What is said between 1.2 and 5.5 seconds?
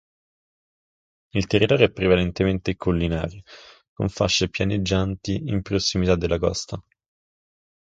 Il territorio è prevalentemente collinare con fasce pianeggianti